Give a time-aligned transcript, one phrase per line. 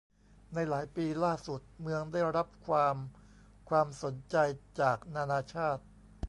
[0.53, 2.95] ในหลายปีล่าสุด เมืองได้รับความ
[3.69, 4.35] ความสนใจ
[4.79, 5.83] จากนานาชาติ